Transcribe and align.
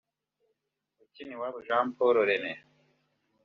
Ukiniwabo 1.03 1.57
Jean 1.67 1.87
Paul 1.95 2.15
René 2.27 2.51